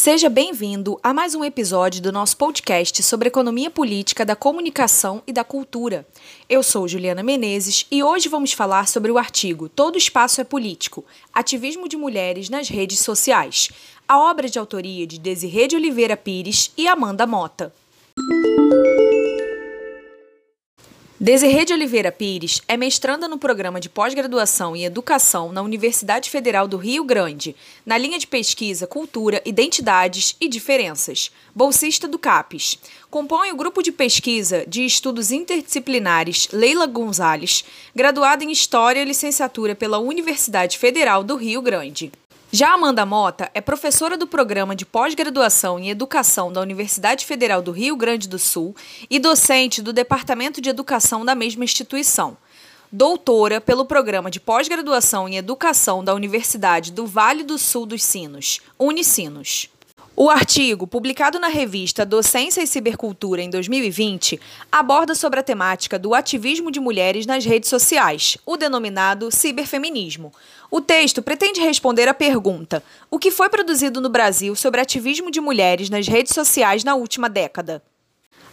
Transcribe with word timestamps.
Seja 0.00 0.30
bem-vindo 0.30 0.98
a 1.02 1.12
mais 1.12 1.34
um 1.34 1.44
episódio 1.44 2.00
do 2.00 2.10
nosso 2.10 2.34
podcast 2.38 3.02
sobre 3.02 3.28
economia 3.28 3.70
política 3.70 4.24
da 4.24 4.34
comunicação 4.34 5.22
e 5.26 5.32
da 5.32 5.44
cultura. 5.44 6.06
Eu 6.48 6.62
sou 6.62 6.88
Juliana 6.88 7.22
Menezes 7.22 7.86
e 7.90 8.02
hoje 8.02 8.26
vamos 8.26 8.54
falar 8.54 8.88
sobre 8.88 9.12
o 9.12 9.18
artigo 9.18 9.68
Todo 9.68 9.98
Espaço 9.98 10.40
é 10.40 10.44
Político: 10.44 11.04
Ativismo 11.34 11.86
de 11.86 11.98
Mulheres 11.98 12.48
nas 12.48 12.70
Redes 12.70 13.00
Sociais, 13.00 13.68
a 14.08 14.18
obra 14.18 14.48
de 14.48 14.58
autoria 14.58 15.06
de 15.06 15.18
Desirê 15.18 15.68
de 15.68 15.76
Oliveira 15.76 16.16
Pires 16.16 16.72
e 16.78 16.88
Amanda 16.88 17.26
Mota. 17.26 17.70
Desirê 21.22 21.66
de 21.66 21.74
Oliveira 21.74 22.10
Pires 22.10 22.62
é 22.66 22.78
mestranda 22.78 23.28
no 23.28 23.36
programa 23.36 23.78
de 23.78 23.90
pós-graduação 23.90 24.74
em 24.74 24.86
Educação 24.86 25.52
na 25.52 25.60
Universidade 25.60 26.30
Federal 26.30 26.66
do 26.66 26.78
Rio 26.78 27.04
Grande, 27.04 27.54
na 27.84 27.98
linha 27.98 28.18
de 28.18 28.26
pesquisa 28.26 28.86
Cultura, 28.86 29.42
Identidades 29.44 30.34
e 30.40 30.48
Diferenças, 30.48 31.30
bolsista 31.54 32.08
do 32.08 32.18
CAPES. 32.18 32.78
Compõe 33.10 33.52
o 33.52 33.56
grupo 33.56 33.82
de 33.82 33.92
pesquisa 33.92 34.64
de 34.66 34.82
estudos 34.82 35.30
interdisciplinares 35.30 36.48
Leila 36.54 36.86
Gonzalez, 36.86 37.66
graduada 37.94 38.42
em 38.42 38.50
História 38.50 39.02
e 39.02 39.04
Licenciatura 39.04 39.74
pela 39.74 39.98
Universidade 39.98 40.78
Federal 40.78 41.22
do 41.22 41.36
Rio 41.36 41.60
Grande. 41.60 42.10
Já 42.52 42.74
Amanda 42.74 43.06
Mota 43.06 43.48
é 43.54 43.60
professora 43.60 44.18
do 44.18 44.26
programa 44.26 44.74
de 44.74 44.84
pós-graduação 44.84 45.78
em 45.78 45.88
Educação 45.88 46.52
da 46.52 46.60
Universidade 46.60 47.24
Federal 47.24 47.62
do 47.62 47.70
Rio 47.70 47.94
Grande 47.94 48.28
do 48.28 48.40
Sul 48.40 48.74
e 49.08 49.20
docente 49.20 49.80
do 49.80 49.92
Departamento 49.92 50.60
de 50.60 50.68
Educação 50.68 51.24
da 51.24 51.36
mesma 51.36 51.62
instituição. 51.62 52.36
Doutora 52.90 53.60
pelo 53.60 53.84
programa 53.84 54.32
de 54.32 54.40
pós-graduação 54.40 55.28
em 55.28 55.36
Educação 55.36 56.02
da 56.02 56.12
Universidade 56.12 56.90
do 56.90 57.06
Vale 57.06 57.44
do 57.44 57.56
Sul 57.56 57.86
dos 57.86 58.02
Sinos, 58.02 58.60
Unicinos. 58.76 59.70
O 60.22 60.28
artigo, 60.28 60.86
publicado 60.86 61.40
na 61.40 61.48
revista 61.48 62.04
Docência 62.04 62.60
e 62.60 62.66
Cibercultura 62.66 63.40
em 63.40 63.48
2020, 63.48 64.38
aborda 64.70 65.14
sobre 65.14 65.40
a 65.40 65.42
temática 65.42 65.98
do 65.98 66.12
ativismo 66.12 66.70
de 66.70 66.78
mulheres 66.78 67.24
nas 67.24 67.46
redes 67.46 67.70
sociais, 67.70 68.36
o 68.44 68.58
denominado 68.58 69.34
ciberfeminismo. 69.34 70.30
O 70.70 70.78
texto 70.78 71.22
pretende 71.22 71.62
responder 71.62 72.06
à 72.06 72.12
pergunta: 72.12 72.84
o 73.10 73.18
que 73.18 73.30
foi 73.30 73.48
produzido 73.48 73.98
no 73.98 74.10
Brasil 74.10 74.54
sobre 74.54 74.82
ativismo 74.82 75.30
de 75.30 75.40
mulheres 75.40 75.88
nas 75.88 76.06
redes 76.06 76.34
sociais 76.34 76.84
na 76.84 76.94
última 76.94 77.26
década? 77.26 77.82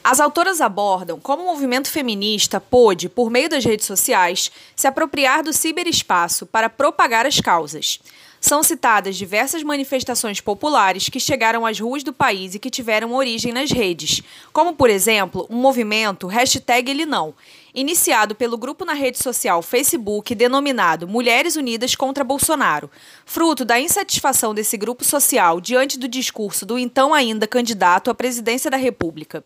As 0.01 0.21
autoras 0.21 0.61
abordam 0.61 1.19
como 1.19 1.43
o 1.43 1.47
movimento 1.47 1.91
feminista 1.91 2.61
pôde, 2.61 3.09
por 3.09 3.29
meio 3.29 3.49
das 3.49 3.65
redes 3.65 3.85
sociais, 3.85 4.49
se 4.73 4.87
apropriar 4.87 5.43
do 5.43 5.51
ciberespaço 5.51 6.45
para 6.45 6.69
propagar 6.69 7.25
as 7.25 7.41
causas. 7.41 7.99
São 8.39 8.61
citadas 8.61 9.15
diversas 9.15 9.63
manifestações 9.63 10.39
populares 10.39 11.09
que 11.09 11.19
chegaram 11.19 11.65
às 11.65 11.79
ruas 11.79 12.03
do 12.03 12.13
país 12.13 12.53
e 12.53 12.59
que 12.59 12.69
tiveram 12.69 13.13
origem 13.13 13.51
nas 13.51 13.71
redes, 13.71 14.21
como, 14.53 14.73
por 14.73 14.89
exemplo, 14.89 15.47
um 15.49 15.57
movimento 15.57 16.27
hashtag 16.27 16.91
Ele 16.91 17.05
Não, 17.05 17.33
iniciado 17.73 18.35
pelo 18.35 18.57
grupo 18.57 18.85
na 18.85 18.93
rede 18.93 19.17
social 19.17 19.61
Facebook 19.61 20.35
denominado 20.35 21.07
Mulheres 21.07 21.55
Unidas 21.55 21.95
contra 21.95 22.23
Bolsonaro, 22.23 22.89
fruto 23.25 23.65
da 23.65 23.79
insatisfação 23.79 24.53
desse 24.53 24.77
grupo 24.77 25.03
social 25.03 25.59
diante 25.59 25.97
do 25.97 26.07
discurso 26.07 26.65
do 26.65 26.77
então 26.77 27.13
ainda 27.13 27.47
candidato 27.47 28.11
à 28.11 28.15
presidência 28.15 28.69
da 28.69 28.77
República. 28.77 29.43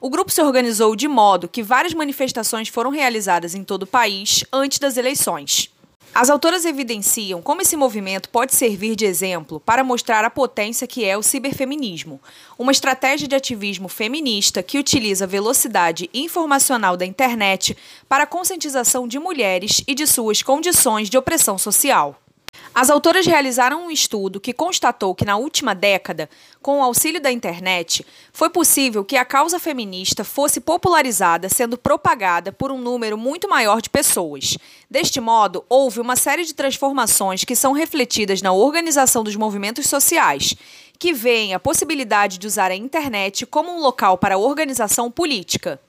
O 0.00 0.10
grupo 0.10 0.30
se 0.30 0.42
organizou 0.42 0.94
de 0.94 1.08
modo 1.08 1.48
que 1.48 1.62
várias 1.62 1.94
manifestações 1.94 2.68
foram 2.68 2.90
realizadas 2.90 3.54
em 3.54 3.64
todo 3.64 3.84
o 3.84 3.86
país 3.86 4.44
antes 4.52 4.78
das 4.78 4.96
eleições. 4.96 5.73
As 6.14 6.30
autoras 6.30 6.64
evidenciam 6.64 7.42
como 7.42 7.60
esse 7.60 7.76
movimento 7.76 8.28
pode 8.28 8.54
servir 8.54 8.94
de 8.94 9.04
exemplo 9.04 9.58
para 9.58 9.82
mostrar 9.82 10.24
a 10.24 10.30
potência 10.30 10.86
que 10.86 11.04
é 11.04 11.18
o 11.18 11.22
ciberfeminismo, 11.24 12.20
uma 12.56 12.70
estratégia 12.70 13.26
de 13.26 13.34
ativismo 13.34 13.88
feminista 13.88 14.62
que 14.62 14.78
utiliza 14.78 15.24
a 15.24 15.28
velocidade 15.28 16.08
informacional 16.14 16.96
da 16.96 17.04
internet 17.04 17.76
para 18.08 18.22
a 18.22 18.28
conscientização 18.28 19.08
de 19.08 19.18
mulheres 19.18 19.82
e 19.88 19.94
de 19.94 20.06
suas 20.06 20.40
condições 20.40 21.10
de 21.10 21.18
opressão 21.18 21.58
social. 21.58 22.23
As 22.74 22.90
autoras 22.90 23.24
realizaram 23.24 23.86
um 23.86 23.90
estudo 23.90 24.40
que 24.40 24.52
constatou 24.52 25.14
que 25.14 25.24
na 25.24 25.36
última 25.36 25.74
década, 25.74 26.28
com 26.60 26.78
o 26.78 26.82
auxílio 26.82 27.20
da 27.20 27.30
internet, 27.30 28.04
foi 28.32 28.50
possível 28.50 29.04
que 29.04 29.16
a 29.16 29.24
causa 29.24 29.60
feminista 29.60 30.24
fosse 30.24 30.60
popularizada, 30.60 31.48
sendo 31.48 31.78
propagada 31.78 32.52
por 32.52 32.72
um 32.72 32.80
número 32.80 33.16
muito 33.16 33.48
maior 33.48 33.80
de 33.80 33.88
pessoas. 33.88 34.58
Deste 34.90 35.20
modo, 35.20 35.64
houve 35.68 36.00
uma 36.00 36.16
série 36.16 36.44
de 36.44 36.52
transformações 36.52 37.44
que 37.44 37.54
são 37.54 37.72
refletidas 37.72 38.42
na 38.42 38.52
organização 38.52 39.22
dos 39.22 39.36
movimentos 39.36 39.86
sociais, 39.86 40.54
que 40.98 41.12
veem 41.12 41.54
a 41.54 41.60
possibilidade 41.60 42.38
de 42.38 42.46
usar 42.46 42.70
a 42.70 42.76
internet 42.76 43.46
como 43.46 43.70
um 43.70 43.80
local 43.80 44.18
para 44.18 44.34
a 44.34 44.38
organização 44.38 45.10
política. 45.10 45.80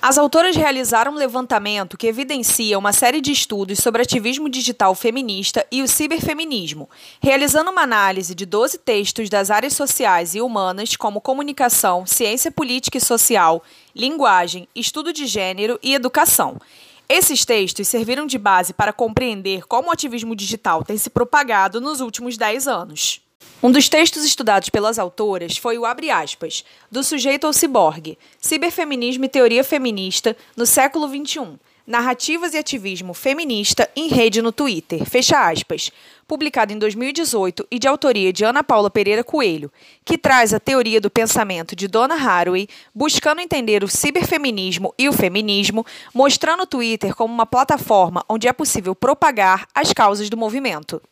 As 0.00 0.16
autoras 0.16 0.54
realizaram 0.54 1.12
um 1.12 1.16
levantamento 1.16 1.98
que 1.98 2.06
evidencia 2.06 2.78
uma 2.78 2.92
série 2.92 3.20
de 3.20 3.32
estudos 3.32 3.80
sobre 3.80 4.00
ativismo 4.00 4.48
digital 4.48 4.94
feminista 4.94 5.66
e 5.72 5.82
o 5.82 5.88
ciberfeminismo, 5.88 6.88
realizando 7.20 7.72
uma 7.72 7.82
análise 7.82 8.32
de 8.32 8.46
12 8.46 8.78
textos 8.78 9.28
das 9.28 9.50
áreas 9.50 9.72
sociais 9.72 10.36
e 10.36 10.40
humanas, 10.40 10.94
como 10.94 11.20
comunicação, 11.20 12.06
ciência 12.06 12.48
política 12.48 12.96
e 12.96 13.00
social, 13.00 13.60
linguagem, 13.92 14.68
estudo 14.72 15.12
de 15.12 15.26
gênero 15.26 15.80
e 15.82 15.94
educação. 15.94 16.60
Esses 17.08 17.44
textos 17.44 17.88
serviram 17.88 18.24
de 18.24 18.38
base 18.38 18.72
para 18.72 18.92
compreender 18.92 19.66
como 19.66 19.88
o 19.88 19.92
ativismo 19.92 20.36
digital 20.36 20.84
tem 20.84 20.96
se 20.96 21.10
propagado 21.10 21.80
nos 21.80 22.00
últimos 22.00 22.36
10 22.36 22.68
anos. 22.68 23.27
Um 23.60 23.72
dos 23.72 23.88
textos 23.88 24.24
estudados 24.24 24.68
pelas 24.68 25.00
autoras 25.00 25.56
foi 25.56 25.76
o 25.76 25.84
Abre 25.84 26.12
aspas, 26.12 26.64
do 26.88 27.02
sujeito 27.02 27.44
ao 27.44 27.52
ciborgue, 27.52 28.16
ciberfeminismo 28.40 29.24
e 29.24 29.28
teoria 29.28 29.64
feminista 29.64 30.36
no 30.56 30.64
século 30.64 31.08
XXI, 31.08 31.58
narrativas 31.84 32.54
e 32.54 32.58
ativismo 32.58 33.12
feminista 33.12 33.90
em 33.96 34.06
rede 34.06 34.40
no 34.40 34.52
Twitter, 34.52 35.04
fecha 35.04 35.50
aspas, 35.50 35.90
publicado 36.28 36.72
em 36.72 36.78
2018 36.78 37.66
e 37.68 37.80
de 37.80 37.88
autoria 37.88 38.32
de 38.32 38.44
Ana 38.44 38.62
Paula 38.62 38.90
Pereira 38.90 39.24
Coelho, 39.24 39.72
que 40.04 40.16
traz 40.16 40.54
a 40.54 40.60
teoria 40.60 41.00
do 41.00 41.10
pensamento 41.10 41.74
de 41.74 41.88
Donna 41.88 42.14
Haraway, 42.14 42.68
buscando 42.94 43.40
entender 43.40 43.82
o 43.82 43.88
ciberfeminismo 43.88 44.94
e 44.96 45.08
o 45.08 45.12
feminismo, 45.12 45.84
mostrando 46.14 46.62
o 46.62 46.66
Twitter 46.66 47.12
como 47.12 47.34
uma 47.34 47.46
plataforma 47.46 48.24
onde 48.28 48.46
é 48.46 48.52
possível 48.52 48.94
propagar 48.94 49.66
as 49.74 49.92
causas 49.92 50.30
do 50.30 50.36
movimento. 50.36 51.02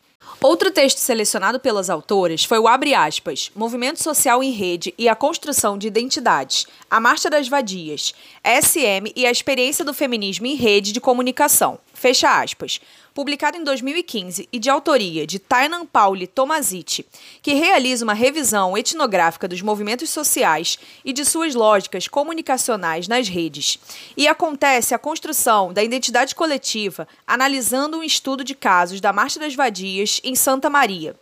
Outro 0.41 0.69
texto 0.69 0.99
selecionado 0.99 1.59
pelas 1.59 1.89
autoras 1.89 2.43
foi 2.43 2.59
o 2.59 2.67
Abre 2.67 2.93
aspas, 2.93 3.51
Movimento 3.55 4.01
Social 4.01 4.43
em 4.43 4.51
Rede 4.51 4.93
e 4.97 5.09
a 5.09 5.15
Construção 5.15 5.77
de 5.77 5.87
Identidades, 5.87 6.67
a 6.89 6.99
Marcha 6.99 7.29
das 7.29 7.47
Vadias, 7.47 8.13
SM 8.43 9.11
e 9.15 9.25
a 9.25 9.31
Experiência 9.31 9.83
do 9.83 9.93
Feminismo 9.93 10.45
em 10.45 10.55
Rede 10.55 10.91
de 10.91 11.01
Comunicação, 11.01 11.79
fecha 11.97 12.39
aspas, 12.39 12.79
publicado 13.13 13.57
em 13.57 13.63
2015 13.63 14.47
e 14.53 14.59
de 14.59 14.69
autoria 14.69 15.25
de 15.25 15.39
Tainan 15.39 15.85
Pauli 15.85 16.27
Tomaziti, 16.27 17.03
que 17.41 17.55
realiza 17.55 18.05
uma 18.05 18.13
revisão 18.13 18.77
etnográfica 18.77 19.47
dos 19.47 19.63
movimentos 19.63 20.11
sociais 20.11 20.77
e 21.03 21.11
de 21.11 21.25
suas 21.25 21.55
lógicas 21.55 22.07
comunicacionais 22.07 23.07
nas 23.07 23.27
redes. 23.27 23.79
E 24.15 24.27
acontece 24.27 24.93
a 24.93 24.99
construção 24.99 25.73
da 25.73 25.83
identidade 25.83 26.35
coletiva 26.35 27.07
analisando 27.25 27.97
um 27.97 28.03
estudo 28.03 28.43
de 28.43 28.53
casos 28.53 29.01
da 29.01 29.11
Marcha 29.11 29.39
das 29.39 29.55
Vadias 29.55 30.21
em 30.23 30.35
Santa 30.35 30.69
Maria. 30.69 31.15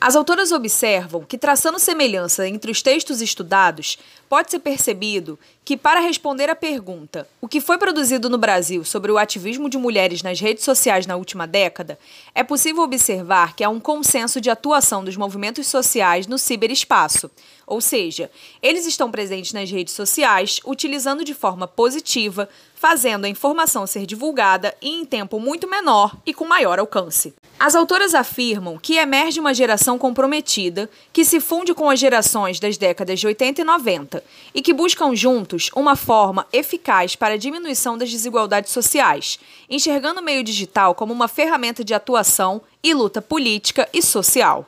As 0.00 0.14
autoras 0.14 0.52
observam 0.52 1.24
que, 1.24 1.38
traçando 1.38 1.78
semelhança 1.78 2.46
entre 2.46 2.70
os 2.70 2.82
textos 2.82 3.22
estudados, 3.22 3.96
pode 4.28 4.50
ser 4.50 4.58
percebido 4.58 5.38
que, 5.64 5.76
para 5.76 6.00
responder 6.00 6.50
à 6.50 6.54
pergunta 6.54 7.26
o 7.40 7.48
que 7.48 7.60
foi 7.60 7.78
produzido 7.78 8.28
no 8.28 8.36
Brasil 8.36 8.84
sobre 8.84 9.10
o 9.10 9.16
ativismo 9.16 9.68
de 9.68 9.78
mulheres 9.78 10.22
nas 10.22 10.38
redes 10.38 10.62
sociais 10.62 11.06
na 11.06 11.16
última 11.16 11.46
década, 11.46 11.98
é 12.34 12.44
possível 12.44 12.82
observar 12.82 13.56
que 13.56 13.64
há 13.64 13.70
um 13.70 13.80
consenso 13.80 14.40
de 14.40 14.50
atuação 14.50 15.02
dos 15.02 15.16
movimentos 15.16 15.66
sociais 15.66 16.26
no 16.26 16.38
ciberespaço, 16.38 17.30
ou 17.66 17.80
seja, 17.80 18.30
eles 18.62 18.86
estão 18.86 19.10
presentes 19.10 19.52
nas 19.52 19.70
redes 19.70 19.94
sociais, 19.94 20.60
utilizando 20.66 21.24
de 21.24 21.32
forma 21.32 21.66
positiva, 21.66 22.48
fazendo 22.74 23.24
a 23.24 23.28
informação 23.28 23.86
ser 23.86 24.04
divulgada 24.04 24.74
e 24.82 24.90
em 24.90 25.06
tempo 25.06 25.40
muito 25.40 25.66
menor 25.66 26.14
e 26.26 26.34
com 26.34 26.44
maior 26.44 26.78
alcance. 26.78 27.32
As 27.58 27.74
autoras 27.74 28.14
afirmam 28.14 28.76
que 28.76 28.96
emerge 28.96 29.40
uma 29.40 29.54
geração 29.54 29.96
comprometida, 29.96 30.90
que 31.12 31.24
se 31.24 31.40
funde 31.40 31.72
com 31.72 31.88
as 31.88 31.98
gerações 31.98 32.60
das 32.60 32.76
décadas 32.76 33.20
de 33.20 33.26
80 33.26 33.62
e 33.62 33.64
90 33.64 34.24
e 34.54 34.60
que 34.60 34.74
buscam 34.74 35.14
juntos 35.14 35.53
uma 35.74 35.96
forma 35.96 36.46
eficaz 36.52 37.16
para 37.16 37.34
a 37.34 37.38
diminuição 37.38 37.96
das 37.96 38.10
desigualdades 38.10 38.72
sociais, 38.72 39.38
enxergando 39.68 40.20
o 40.20 40.24
meio 40.24 40.42
digital 40.42 40.94
como 40.94 41.12
uma 41.12 41.28
ferramenta 41.28 41.84
de 41.84 41.94
atuação 41.94 42.60
e 42.82 42.92
luta 42.92 43.22
política 43.22 43.88
e 43.92 44.02
social. 44.02 44.66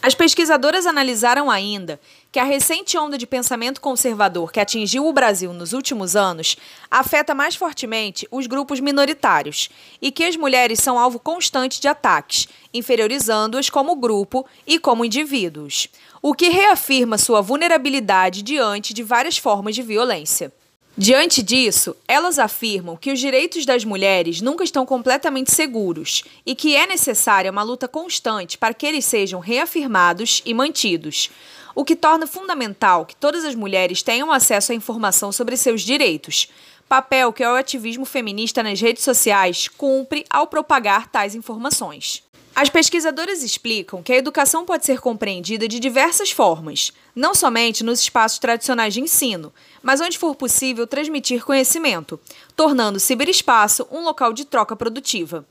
As 0.00 0.14
pesquisadoras 0.14 0.86
analisaram 0.86 1.50
ainda 1.50 1.98
que 2.30 2.38
a 2.38 2.44
recente 2.44 2.96
onda 2.96 3.18
de 3.18 3.26
pensamento 3.26 3.80
conservador 3.80 4.52
que 4.52 4.60
atingiu 4.60 5.04
o 5.04 5.12
Brasil 5.12 5.52
nos 5.52 5.72
últimos 5.72 6.14
anos 6.14 6.56
afeta 6.88 7.34
mais 7.34 7.56
fortemente 7.56 8.26
os 8.30 8.46
grupos 8.46 8.78
minoritários 8.78 9.68
e 10.00 10.12
que 10.12 10.22
as 10.22 10.36
mulheres 10.36 10.78
são 10.78 11.00
alvo 11.00 11.18
constante 11.18 11.80
de 11.80 11.88
ataques, 11.88 12.46
inferiorizando-as 12.72 13.68
como 13.68 13.96
grupo 13.96 14.46
e 14.64 14.78
como 14.78 15.04
indivíduos, 15.04 15.88
o 16.22 16.32
que 16.32 16.48
reafirma 16.48 17.18
sua 17.18 17.40
vulnerabilidade 17.40 18.42
diante 18.42 18.94
de 18.94 19.02
várias 19.02 19.36
formas 19.36 19.74
de 19.74 19.82
violência. 19.82 20.52
Diante 21.00 21.44
disso, 21.44 21.94
elas 22.08 22.40
afirmam 22.40 22.96
que 22.96 23.12
os 23.12 23.20
direitos 23.20 23.64
das 23.64 23.84
mulheres 23.84 24.40
nunca 24.40 24.64
estão 24.64 24.84
completamente 24.84 25.52
seguros 25.52 26.24
e 26.44 26.56
que 26.56 26.74
é 26.74 26.88
necessária 26.88 27.52
uma 27.52 27.62
luta 27.62 27.86
constante 27.86 28.58
para 28.58 28.74
que 28.74 28.84
eles 28.84 29.04
sejam 29.04 29.38
reafirmados 29.38 30.42
e 30.44 30.52
mantidos, 30.52 31.30
o 31.72 31.84
que 31.84 31.94
torna 31.94 32.26
fundamental 32.26 33.06
que 33.06 33.14
todas 33.14 33.44
as 33.44 33.54
mulheres 33.54 34.02
tenham 34.02 34.32
acesso 34.32 34.72
à 34.72 34.74
informação 34.74 35.30
sobre 35.30 35.56
seus 35.56 35.82
direitos, 35.82 36.48
papel 36.88 37.32
que 37.32 37.44
o 37.44 37.54
ativismo 37.54 38.04
feminista 38.04 38.62
nas 38.62 38.80
redes 38.80 39.04
sociais 39.04 39.68
cumpre 39.68 40.24
ao 40.30 40.46
propagar 40.46 41.08
tais 41.08 41.34
informações. 41.34 42.22
As 42.54 42.68
pesquisadoras 42.68 43.44
explicam 43.44 44.02
que 44.02 44.12
a 44.12 44.16
educação 44.16 44.64
pode 44.64 44.84
ser 44.84 45.00
compreendida 45.00 45.68
de 45.68 45.78
diversas 45.78 46.32
formas, 46.32 46.92
não 47.14 47.32
somente 47.32 47.84
nos 47.84 48.00
espaços 48.00 48.40
tradicionais 48.40 48.94
de 48.94 49.00
ensino, 49.00 49.52
mas 49.80 50.00
onde 50.00 50.18
for 50.18 50.34
possível 50.34 50.84
transmitir 50.84 51.44
conhecimento, 51.44 52.18
tornando 52.56 52.96
o 52.96 53.00
ciberespaço 53.00 53.86
um 53.92 54.02
local 54.02 54.32
de 54.32 54.44
troca 54.44 54.74
produtiva. 54.74 55.46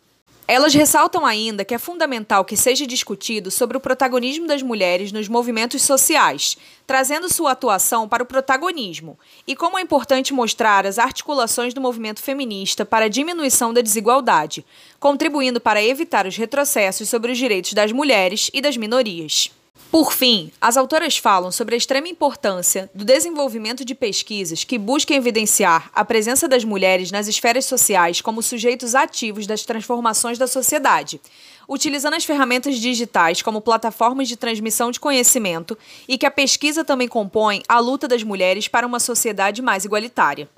Elas 0.49 0.73
ressaltam 0.73 1.25
ainda 1.25 1.65
que 1.65 1.75
é 1.75 1.77
fundamental 1.77 2.45
que 2.45 2.55
seja 2.55 2.87
discutido 2.87 3.51
sobre 3.51 3.75
o 3.75 3.81
protagonismo 3.81 4.47
das 4.47 4.63
mulheres 4.63 5.11
nos 5.11 5.27
movimentos 5.27 5.81
sociais, 5.81 6.55
trazendo 6.85 7.31
sua 7.31 7.51
atuação 7.51 8.07
para 8.07 8.23
o 8.23 8.25
protagonismo, 8.25 9.19
e 9.45 9.57
como 9.57 9.77
é 9.77 9.81
importante 9.81 10.33
mostrar 10.33 10.85
as 10.85 10.97
articulações 10.97 11.73
do 11.73 11.81
movimento 11.81 12.23
feminista 12.23 12.85
para 12.85 13.05
a 13.05 13.09
diminuição 13.09 13.73
da 13.73 13.81
desigualdade, 13.81 14.65
contribuindo 15.01 15.59
para 15.59 15.83
evitar 15.83 16.25
os 16.25 16.37
retrocessos 16.37 17.09
sobre 17.09 17.33
os 17.33 17.37
direitos 17.37 17.73
das 17.73 17.91
mulheres 17.91 18.49
e 18.53 18.61
das 18.61 18.77
minorias. 18.77 19.51
Por 19.89 20.11
fim, 20.11 20.51
as 20.59 20.75
autoras 20.75 21.17
falam 21.17 21.49
sobre 21.49 21.73
a 21.73 21.77
extrema 21.77 22.09
importância 22.09 22.89
do 22.93 23.05
desenvolvimento 23.05 23.85
de 23.85 23.95
pesquisas 23.95 24.63
que 24.63 24.77
busquem 24.77 25.15
evidenciar 25.15 25.89
a 25.93 26.03
presença 26.03 26.47
das 26.47 26.65
mulheres 26.65 27.09
nas 27.09 27.27
esferas 27.27 27.65
sociais 27.65 28.19
como 28.19 28.43
sujeitos 28.43 28.93
ativos 28.93 29.47
das 29.47 29.63
transformações 29.63 30.37
da 30.37 30.45
sociedade, 30.45 31.21
utilizando 31.69 32.15
as 32.15 32.25
ferramentas 32.25 32.75
digitais 32.75 33.41
como 33.41 33.61
plataformas 33.61 34.27
de 34.27 34.35
transmissão 34.35 34.91
de 34.91 34.99
conhecimento 34.99 35.77
e 36.07 36.17
que 36.17 36.25
a 36.25 36.31
pesquisa 36.31 36.83
também 36.83 37.07
compõe 37.07 37.63
a 37.67 37.79
luta 37.79 38.09
das 38.09 38.23
mulheres 38.23 38.67
para 38.67 38.85
uma 38.85 38.99
sociedade 38.99 39.61
mais 39.61 39.85
igualitária. 39.85 40.49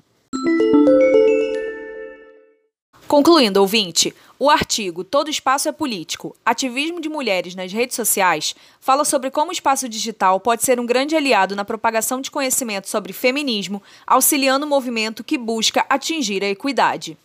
Concluindo, 3.10 3.60
ouvinte, 3.60 4.14
o 4.38 4.48
artigo 4.48 5.02
Todo 5.02 5.28
Espaço 5.28 5.68
é 5.68 5.72
Político 5.72 6.36
Ativismo 6.46 7.00
de 7.00 7.08
Mulheres 7.08 7.56
nas 7.56 7.72
Redes 7.72 7.96
Sociais 7.96 8.54
fala 8.78 9.04
sobre 9.04 9.32
como 9.32 9.50
o 9.50 9.52
espaço 9.52 9.88
digital 9.88 10.38
pode 10.38 10.62
ser 10.62 10.78
um 10.78 10.86
grande 10.86 11.16
aliado 11.16 11.56
na 11.56 11.64
propagação 11.64 12.20
de 12.20 12.30
conhecimento 12.30 12.88
sobre 12.88 13.12
feminismo, 13.12 13.82
auxiliando 14.06 14.64
o 14.64 14.68
movimento 14.68 15.24
que 15.24 15.36
busca 15.36 15.84
atingir 15.88 16.44
a 16.44 16.50
equidade. 16.50 17.18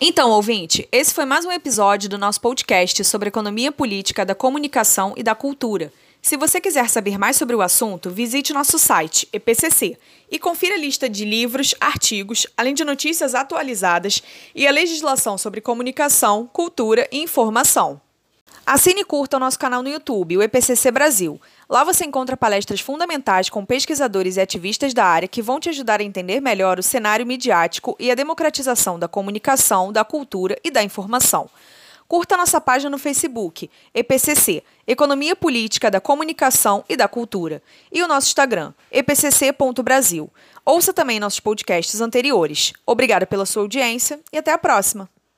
Então, 0.00 0.30
ouvinte, 0.30 0.88
esse 0.92 1.12
foi 1.12 1.24
mais 1.24 1.44
um 1.44 1.50
episódio 1.50 2.08
do 2.08 2.16
nosso 2.16 2.40
podcast 2.40 3.02
sobre 3.02 3.26
economia 3.26 3.72
política 3.72 4.24
da 4.24 4.32
comunicação 4.32 5.12
e 5.16 5.24
da 5.24 5.34
cultura. 5.34 5.92
Se 6.26 6.36
você 6.36 6.60
quiser 6.60 6.90
saber 6.90 7.18
mais 7.18 7.36
sobre 7.36 7.54
o 7.54 7.62
assunto, 7.62 8.10
visite 8.10 8.52
nosso 8.52 8.80
site, 8.80 9.28
EPCC, 9.32 9.96
e 10.28 10.40
confira 10.40 10.74
a 10.74 10.76
lista 10.76 11.08
de 11.08 11.24
livros, 11.24 11.72
artigos, 11.80 12.48
além 12.56 12.74
de 12.74 12.84
notícias 12.84 13.32
atualizadas 13.32 14.20
e 14.52 14.66
a 14.66 14.72
legislação 14.72 15.38
sobre 15.38 15.60
comunicação, 15.60 16.50
cultura 16.52 17.06
e 17.12 17.22
informação. 17.22 18.00
Assine 18.66 19.02
e 19.02 19.04
curta 19.04 19.36
o 19.36 19.38
nosso 19.38 19.56
canal 19.56 19.84
no 19.84 19.88
YouTube, 19.88 20.36
o 20.36 20.42
EPCC 20.42 20.90
Brasil. 20.90 21.40
Lá 21.70 21.84
você 21.84 22.04
encontra 22.04 22.36
palestras 22.36 22.80
fundamentais 22.80 23.48
com 23.48 23.64
pesquisadores 23.64 24.36
e 24.36 24.40
ativistas 24.40 24.92
da 24.92 25.04
área 25.04 25.28
que 25.28 25.40
vão 25.40 25.60
te 25.60 25.68
ajudar 25.68 26.00
a 26.00 26.04
entender 26.04 26.40
melhor 26.40 26.80
o 26.80 26.82
cenário 26.82 27.24
midiático 27.24 27.94
e 28.00 28.10
a 28.10 28.16
democratização 28.16 28.98
da 28.98 29.06
comunicação, 29.06 29.92
da 29.92 30.04
cultura 30.04 30.58
e 30.64 30.72
da 30.72 30.82
informação. 30.82 31.48
Curta 32.08 32.36
nossa 32.36 32.60
página 32.60 32.90
no 32.90 32.98
Facebook, 32.98 33.68
EPCC, 33.92 34.62
Economia 34.86 35.34
Política 35.34 35.90
da 35.90 36.00
Comunicação 36.00 36.84
e 36.88 36.96
da 36.96 37.08
Cultura, 37.08 37.60
e 37.90 38.02
o 38.02 38.06
nosso 38.06 38.28
Instagram, 38.28 38.72
epcc.brasil. 38.92 40.30
Ouça 40.64 40.92
também 40.92 41.18
nossos 41.18 41.40
podcasts 41.40 42.00
anteriores. 42.00 42.72
Obrigada 42.86 43.26
pela 43.26 43.46
sua 43.46 43.62
audiência 43.62 44.20
e 44.32 44.38
até 44.38 44.52
a 44.52 44.58
próxima! 44.58 45.15